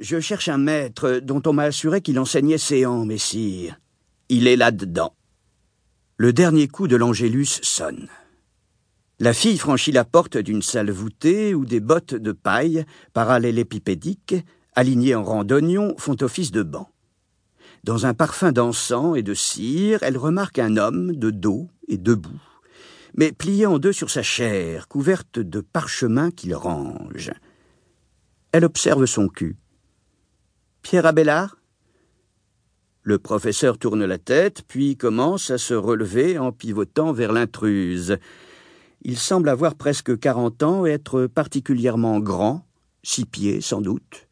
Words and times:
Je 0.00 0.18
cherche 0.18 0.48
un 0.48 0.56
maître 0.56 1.20
dont 1.22 1.42
on 1.44 1.52
m'a 1.52 1.64
assuré 1.64 2.00
qu'il 2.00 2.18
enseignait 2.18 2.56
séant, 2.56 3.04
messire. 3.04 3.78
Il 4.30 4.46
est 4.46 4.56
là-dedans. 4.56 5.14
Le 6.16 6.32
dernier 6.32 6.68
coup 6.68 6.88
de 6.88 6.96
l'Angélus 6.96 7.60
sonne. 7.62 8.08
La 9.18 9.34
fille 9.34 9.58
franchit 9.58 9.92
la 9.92 10.06
porte 10.06 10.38
d'une 10.38 10.62
salle 10.62 10.90
voûtée 10.90 11.54
où 11.54 11.66
des 11.66 11.80
bottes 11.80 12.14
de 12.14 12.32
paille, 12.32 12.86
parallélépipédiques, 13.12 14.36
alignées 14.74 15.14
en 15.14 15.22
rang 15.22 15.44
d'oignons, 15.44 15.94
font 15.98 16.16
office 16.22 16.50
de 16.50 16.62
banc. 16.62 16.88
Dans 17.84 18.06
un 18.06 18.14
parfum 18.14 18.52
d'encens 18.52 19.18
et 19.18 19.22
de 19.22 19.34
cire, 19.34 19.98
elle 20.00 20.16
remarque 20.16 20.58
un 20.58 20.78
homme 20.78 21.14
de 21.14 21.30
dos 21.30 21.68
et 21.88 21.98
debout, 21.98 22.40
mais 23.14 23.32
plié 23.32 23.66
en 23.66 23.78
deux 23.78 23.92
sur 23.92 24.08
sa 24.08 24.22
chair, 24.22 24.88
couverte 24.88 25.38
de 25.38 25.60
parchemins 25.60 26.30
qu'il 26.30 26.54
range. 26.54 27.32
Elle 28.52 28.64
observe 28.64 29.04
son 29.04 29.28
cul. 29.28 29.58
Pierre 30.82 31.06
Abélard 31.06 31.56
Le 33.02 33.18
professeur 33.18 33.78
tourne 33.78 34.04
la 34.04 34.18
tête, 34.18 34.62
puis 34.66 34.96
commence 34.96 35.50
à 35.50 35.58
se 35.58 35.74
relever 35.74 36.38
en 36.38 36.52
pivotant 36.52 37.12
vers 37.12 37.32
l'intruse. 37.32 38.16
Il 39.02 39.16
semble 39.16 39.50
avoir 39.50 39.74
presque 39.76 40.18
quarante 40.18 40.62
ans 40.62 40.86
et 40.86 40.90
être 40.90 41.26
particulièrement 41.26 42.18
grand, 42.18 42.66
six 43.02 43.26
pieds 43.26 43.60
sans 43.60 43.80
doute. 43.80 44.26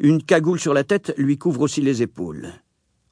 Une 0.00 0.22
cagoule 0.22 0.58
sur 0.58 0.74
la 0.74 0.82
tête 0.82 1.14
lui 1.16 1.38
couvre 1.38 1.60
aussi 1.60 1.82
les 1.82 2.02
épaules. 2.02 2.48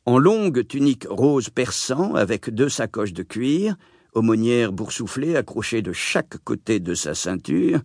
En 0.07 0.19
longue 0.19 0.67
tunique 0.67 1.07
rose 1.09 1.51
perçant 1.51 2.15
avec 2.15 2.51
deux 2.51 2.69
sacoches 2.69 3.13
de 3.13 3.23
cuir, 3.23 3.77
aumônière 4.15 4.73
boursouflée 4.73 5.37
accrochée 5.37 5.83
de 5.83 5.93
chaque 5.93 6.39
côté 6.45 6.81
de 6.81 6.95
sa 6.95 7.15
ceinture, 7.15 7.81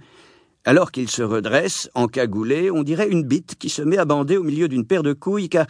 alors 0.66 0.92
qu'il 0.92 1.10
se 1.10 1.22
redresse, 1.22 1.90
encagoulé, 1.94 2.72
on 2.72 2.84
dirait 2.84 3.10
une 3.10 3.24
bite 3.24 3.56
qui 3.56 3.70
se 3.70 3.82
met 3.82 3.98
à 3.98 4.06
bander 4.06 4.38
au 4.38 4.44
milieu 4.44 4.68
d'une 4.68 4.86
paire 4.86 5.04
de 5.04 5.14
couilles, 5.14 5.50
car 5.50 5.68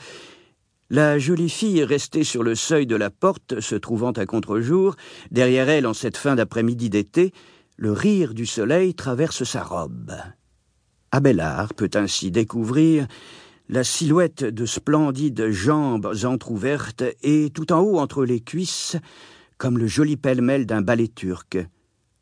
la 0.89 1.19
jolie 1.19 1.49
fille 1.49 1.83
restée 1.83 2.23
sur 2.23 2.43
le 2.43 2.55
seuil 2.55 2.87
de 2.87 2.95
la 2.95 3.09
porte, 3.09 3.59
se 3.59 3.75
trouvant 3.75 4.11
à 4.11 4.25
contre-jour, 4.25 4.95
derrière 5.31 5.67
elle 5.67 5.85
en 5.85 5.93
cette 5.93 6.17
fin 6.17 6.35
d'après-midi 6.35 6.89
d'été, 6.89 7.33
le 7.75 7.91
rire 7.91 8.33
du 8.33 8.45
soleil 8.45 8.93
traverse 8.93 9.43
sa 9.43 9.63
robe. 9.63 10.13
Abélard 11.11 11.73
peut 11.73 11.89
ainsi 11.95 12.31
découvrir 12.31 13.07
la 13.67 13.83
silhouette 13.83 14.43
de 14.43 14.65
splendides 14.65 15.49
jambes 15.49 16.13
entr'ouvertes 16.23 17.03
et 17.23 17.49
tout 17.49 17.73
en 17.73 17.79
haut 17.79 17.97
entre 17.97 18.23
les 18.23 18.39
cuisses, 18.39 18.95
comme 19.57 19.77
le 19.77 19.87
joli 19.87 20.17
pêle-mêle 20.17 20.65
d'un 20.65 20.81
ballet 20.81 21.07
turc, 21.07 21.57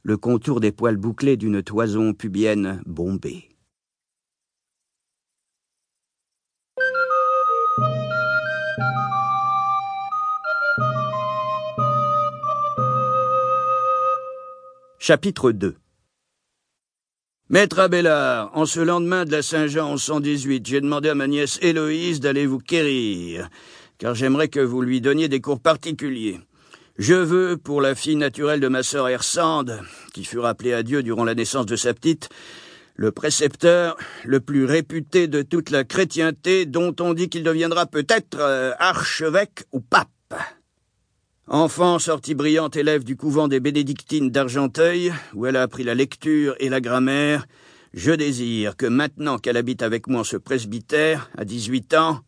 le 0.05 0.17
contour 0.17 0.59
des 0.59 0.73
poils 0.73 0.97
bouclés 0.97 1.37
d'une 1.37 1.63
toison 1.63 2.13
pubienne 2.13 2.81
bombée. 2.85 3.49
Chapitre 14.99 15.51
2 15.51 15.75
Maître 17.49 17.79
Abélard, 17.79 18.51
en 18.53 18.65
ce 18.65 18.81
lendemain 18.81 19.23
de 19.23 19.31
la 19.31 19.41
Saint-Jean 19.41 19.91
en 19.91 19.97
118, 19.97 20.65
j'ai 20.65 20.81
demandé 20.81 21.09
à 21.09 21.15
ma 21.15 21.27
nièce 21.27 21.59
Héloïse 21.61 22.19
d'aller 22.19 22.45
vous 22.45 22.59
quérir, 22.59 23.49
car 23.97 24.15
j'aimerais 24.15 24.49
que 24.49 24.59
vous 24.59 24.81
lui 24.81 24.99
donniez 24.99 25.29
des 25.29 25.39
cours 25.39 25.61
particuliers. 25.61 26.39
Je 26.99 27.15
veux, 27.15 27.57
pour 27.57 27.81
la 27.81 27.95
fille 27.95 28.15
naturelle 28.15 28.59
de 28.59 28.67
ma 28.67 28.83
sœur 28.83 29.09
Hersande, 29.09 29.81
qui 30.13 30.23
fut 30.23 30.37
rappelée 30.37 30.73
à 30.73 30.83
Dieu 30.83 31.01
durant 31.01 31.23
la 31.23 31.33
naissance 31.33 31.65
de 31.65 31.75
sa 31.75 31.91
petite, 31.91 32.29
le 32.95 33.11
précepteur 33.11 33.97
le 34.23 34.39
plus 34.39 34.65
réputé 34.65 35.27
de 35.27 35.41
toute 35.41 35.71
la 35.71 35.85
chrétienté, 35.85 36.67
dont 36.67 36.95
on 36.99 37.15
dit 37.15 37.29
qu'il 37.29 37.41
deviendra 37.41 37.87
peut-être 37.87 38.37
euh, 38.39 38.73
archevêque 38.77 39.63
ou 39.71 39.79
pape. 39.79 40.07
Enfant 41.47 41.97
sortie 41.97 42.35
brillante 42.35 42.75
élève 42.75 43.03
du 43.03 43.17
couvent 43.17 43.47
des 43.47 43.59
bénédictines 43.59 44.29
d'Argenteuil, 44.29 45.11
où 45.33 45.47
elle 45.47 45.55
a 45.55 45.63
appris 45.63 45.83
la 45.83 45.95
lecture 45.95 46.55
et 46.59 46.69
la 46.69 46.79
grammaire, 46.79 47.47
je 47.95 48.11
désire 48.11 48.77
que 48.77 48.85
maintenant 48.85 49.39
qu'elle 49.39 49.57
habite 49.57 49.81
avec 49.81 50.05
moi 50.05 50.23
ce 50.23 50.37
presbytère, 50.37 51.31
à 51.35 51.43
dix-huit 51.43 51.95
ans, 51.95 52.19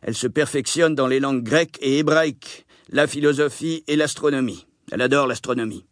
elle 0.00 0.14
se 0.14 0.26
perfectionne 0.26 0.94
dans 0.94 1.06
les 1.06 1.20
langues 1.20 1.42
grecques 1.42 1.78
et 1.82 1.98
hébraïques, 1.98 2.65
la 2.88 3.06
philosophie 3.06 3.84
et 3.88 3.96
l'astronomie. 3.96 4.66
Elle 4.92 5.02
adore 5.02 5.26
l'astronomie. 5.26 5.84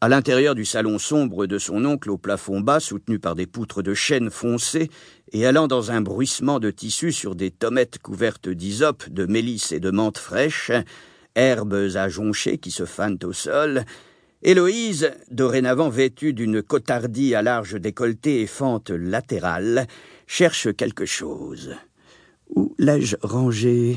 À 0.00 0.08
l'intérieur 0.08 0.54
du 0.54 0.64
salon 0.64 0.98
sombre 0.98 1.46
de 1.46 1.58
son 1.58 1.84
oncle 1.84 2.10
au 2.10 2.18
plafond 2.18 2.60
bas, 2.60 2.80
soutenu 2.80 3.18
par 3.18 3.34
des 3.34 3.46
poutres 3.46 3.82
de 3.82 3.94
chêne 3.94 4.30
foncé, 4.30 4.90
et 5.32 5.46
allant 5.46 5.66
dans 5.66 5.92
un 5.92 6.02
bruissement 6.02 6.60
de 6.60 6.70
tissu 6.70 7.10
sur 7.10 7.34
des 7.34 7.50
tomettes 7.50 7.98
couvertes 7.98 8.48
d'hysope, 8.48 9.08
de 9.08 9.24
mélisse 9.24 9.72
et 9.72 9.80
de 9.80 9.90
menthe 9.90 10.18
fraîche, 10.18 10.72
herbes 11.34 11.88
à 11.94 12.08
joncher 12.08 12.58
qui 12.58 12.70
se 12.70 12.84
fanent 12.84 13.18
au 13.24 13.32
sol, 13.32 13.84
Héloïse, 14.42 15.10
dorénavant 15.30 15.88
vêtue 15.88 16.34
d'une 16.34 16.62
cotardie 16.62 17.34
à 17.34 17.40
large 17.40 17.80
décolleté 17.80 18.42
et 18.42 18.46
fente 18.46 18.90
latérale, 18.90 19.86
cherche 20.26 20.74
quelque 20.76 21.06
chose. 21.06 21.74
Où 22.54 22.74
l'ai-je 22.78 23.16
rangé 23.22 23.96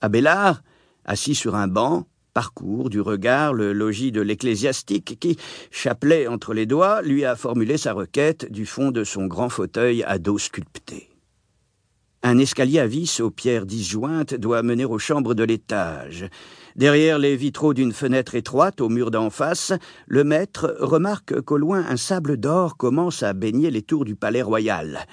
Abélard, 0.00 0.62
assis 1.04 1.34
sur 1.34 1.56
un 1.56 1.66
banc, 1.66 2.06
parcourt 2.34 2.88
du 2.88 3.00
regard 3.00 3.52
le 3.52 3.72
logis 3.72 4.12
de 4.12 4.20
l'ecclésiastique 4.20 5.18
qui, 5.18 5.36
chapelet 5.72 6.28
entre 6.28 6.54
les 6.54 6.66
doigts, 6.66 7.02
lui 7.02 7.24
a 7.24 7.34
formulé 7.34 7.76
sa 7.76 7.92
requête 7.92 8.50
du 8.52 8.64
fond 8.64 8.92
de 8.92 9.02
son 9.02 9.26
grand 9.26 9.48
fauteuil 9.48 10.04
à 10.04 10.18
dos 10.18 10.38
sculpté. 10.38 11.08
Un 12.22 12.38
escalier 12.38 12.78
à 12.78 12.86
vis 12.86 13.20
aux 13.20 13.30
pierres 13.30 13.66
disjointes 13.66 14.34
doit 14.34 14.62
mener 14.62 14.84
aux 14.84 14.98
chambres 14.98 15.34
de 15.34 15.44
l'étage. 15.44 16.28
Derrière 16.76 17.18
les 17.18 17.36
vitraux 17.36 17.74
d'une 17.74 17.92
fenêtre 17.92 18.34
étroite 18.36 18.80
au 18.80 18.88
mur 18.88 19.10
d'en 19.10 19.30
face, 19.30 19.72
le 20.06 20.22
maître 20.22 20.76
remarque 20.78 21.40
qu'au 21.40 21.58
loin 21.58 21.84
un 21.88 21.96
sable 21.96 22.36
d'or 22.36 22.76
commence 22.76 23.22
à 23.22 23.32
baigner 23.32 23.70
les 23.70 23.82
tours 23.82 24.04
du 24.04 24.14
palais 24.14 24.42
royal. 24.42 25.06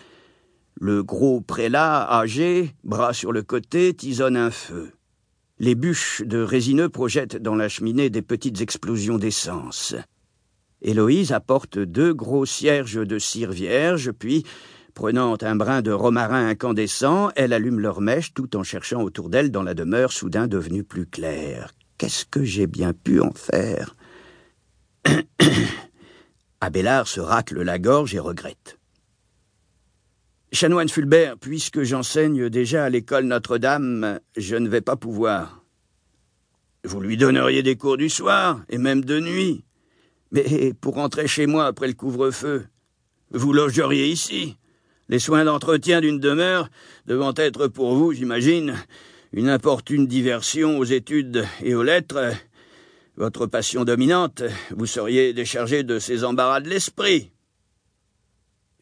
Le 0.77 1.03
gros 1.03 1.39
prélat, 1.39 2.05
âgé, 2.11 2.75
bras 2.83 3.13
sur 3.13 3.31
le 3.31 3.43
côté, 3.43 3.93
tisonne 3.93 4.35
un 4.35 4.51
feu. 4.51 4.91
Les 5.57 5.73
bûches 5.73 6.21
de 6.25 6.39
résineux 6.39 6.89
projettent 6.89 7.37
dans 7.37 7.55
la 7.55 7.69
cheminée 7.69 8.09
des 8.09 8.21
petites 8.21 8.59
explosions 8.59 9.17
d'essence. 9.17 9.95
Héloïse 10.81 11.31
apporte 11.31 11.79
deux 11.79 12.13
gros 12.13 12.45
cierges 12.45 13.07
de 13.07 13.17
cire 13.19 13.51
vierge, 13.51 14.11
puis, 14.11 14.43
prenant 14.93 15.37
un 15.41 15.55
brin 15.55 15.81
de 15.81 15.91
romarin 15.91 16.45
incandescent, 16.49 17.31
elle 17.37 17.53
allume 17.53 17.79
leur 17.79 18.01
mèche 18.01 18.33
tout 18.33 18.57
en 18.57 18.63
cherchant 18.63 19.01
autour 19.01 19.29
d'elle 19.29 19.51
dans 19.51 19.63
la 19.63 19.75
demeure 19.75 20.11
soudain 20.11 20.47
devenue 20.47 20.83
plus 20.83 21.05
claire. 21.05 21.71
Qu'est-ce 21.97 22.25
que 22.25 22.43
j'ai 22.43 22.67
bien 22.67 22.91
pu 22.91 23.21
en 23.21 23.31
faire? 23.31 23.95
Abélard 26.59 27.07
se 27.07 27.21
racle 27.21 27.61
la 27.61 27.79
gorge 27.79 28.13
et 28.13 28.19
regrette. 28.19 28.77
Chanoine 30.55 30.87
Fulbert, 30.87 31.37
puisque 31.37 31.83
j'enseigne 31.83 32.49
déjà 32.49 32.85
à 32.85 32.89
l'école 32.89 33.25
Notre-Dame, 33.25 34.21
je 34.37 34.55
ne 34.55 34.69
vais 34.69 34.79
pas 34.79 34.95
pouvoir. 34.95 35.65
Vous 36.85 37.01
lui 37.01 37.17
donneriez 37.17 37.61
des 37.61 37.75
cours 37.75 37.97
du 37.97 38.07
soir, 38.07 38.63
et 38.69 38.77
même 38.77 39.03
de 39.03 39.19
nuit. 39.19 39.65
Mais 40.31 40.71
pour 40.79 40.95
rentrer 40.95 41.27
chez 41.27 41.45
moi 41.45 41.65
après 41.65 41.87
le 41.87 41.93
couvre-feu, 41.93 42.67
vous 43.31 43.51
logeriez 43.51 44.07
ici. 44.07 44.55
Les 45.09 45.19
soins 45.19 45.43
d'entretien 45.43 45.99
d'une 45.99 46.19
demeure 46.19 46.69
devant 47.05 47.33
être 47.35 47.67
pour 47.67 47.93
vous, 47.93 48.13
j'imagine, 48.13 48.75
une 49.33 49.49
importune 49.49 50.07
diversion 50.07 50.79
aux 50.79 50.85
études 50.85 51.45
et 51.61 51.75
aux 51.75 51.83
lettres, 51.83 52.31
votre 53.17 53.45
passion 53.45 53.83
dominante, 53.83 54.43
vous 54.71 54.85
seriez 54.85 55.33
déchargé 55.33 55.83
de 55.83 55.99
ces 55.99 56.23
embarras 56.23 56.61
de 56.61 56.69
l'esprit. 56.69 57.34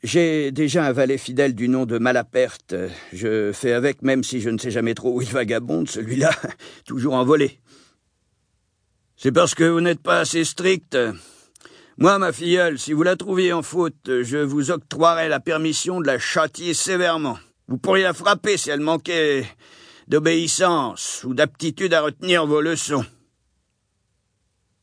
J'ai 0.03 0.51
déjà 0.51 0.85
un 0.85 0.91
valet 0.91 1.17
fidèle 1.17 1.55
du 1.55 1.69
nom 1.69 1.85
de 1.85 1.97
Malaperte. 1.97 2.75
Je 3.13 3.53
fais 3.53 3.71
avec, 3.71 4.01
même 4.01 4.21
si 4.21 4.41
je 4.41 4.49
ne 4.49 4.57
sais 4.57 4.69
jamais 4.69 4.95
trop 4.95 5.15
où 5.15 5.21
il 5.21 5.29
vagabonde, 5.29 5.89
celui-là, 5.89 6.31
toujours 6.85 7.13
en 7.13 7.23
volée. 7.23 7.61
C'est 9.15 9.31
parce 9.31 9.55
que 9.55 9.63
vous 9.63 9.79
n'êtes 9.79 10.01
pas 10.01 10.19
assez 10.19 10.43
strict. 10.43 10.97
Moi, 11.97 12.19
ma 12.19 12.33
filleule, 12.33 12.77
si 12.77 12.91
vous 12.91 13.03
la 13.03 13.15
trouviez 13.15 13.53
en 13.53 13.61
faute, 13.61 13.95
je 14.23 14.39
vous 14.39 14.71
octroierais 14.71 15.29
la 15.29 15.39
permission 15.39 16.01
de 16.01 16.07
la 16.07 16.19
châtier 16.19 16.73
sévèrement. 16.73 17.39
Vous 17.69 17.77
pourriez 17.77 18.03
la 18.03 18.13
frapper 18.13 18.57
si 18.57 18.71
elle 18.71 18.81
manquait 18.81 19.47
d'obéissance 20.09 21.23
ou 21.23 21.33
d'aptitude 21.33 21.93
à 21.93 22.01
retenir 22.01 22.45
vos 22.45 22.59
leçons. 22.59 23.05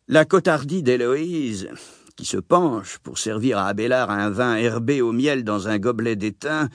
La 0.08 0.24
cotardie 0.24 0.82
d'Héloïse, 0.82 1.68
qui 2.16 2.24
se 2.24 2.36
penche 2.36 2.98
pour 2.98 3.18
servir 3.18 3.58
à 3.58 3.66
Abélard 3.66 4.10
un 4.10 4.30
vin 4.30 4.56
herbé 4.56 5.00
au 5.00 5.12
miel 5.12 5.44
dans 5.44 5.68
un 5.68 5.78
gobelet 5.78 6.16
d'étain, 6.16 6.68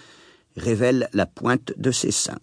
révèle 0.56 1.10
la 1.14 1.26
pointe 1.26 1.74
de 1.78 1.92
ses 1.92 2.12
seins. 2.12 2.40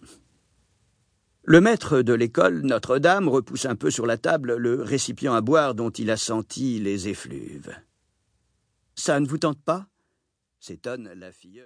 Le 1.45 1.59
maître 1.59 2.01
de 2.01 2.13
l'école 2.13 2.61
Notre-Dame 2.61 3.27
repousse 3.27 3.65
un 3.65 3.75
peu 3.75 3.91
sur 3.91 4.05
la 4.05 4.17
table 4.17 4.55
le 4.55 4.81
récipient 4.81 5.33
à 5.33 5.41
boire 5.41 5.75
dont 5.75 5.89
il 5.89 6.09
a 6.09 6.17
senti 6.17 6.79
les 6.79 7.09
effluves. 7.09 7.75
Ça 8.95 9.19
ne 9.19 9.27
vous 9.27 9.39
tente 9.39 9.61
pas? 9.61 9.87
s'étonne 10.59 11.11
la 11.15 11.33
filleule. 11.33 11.61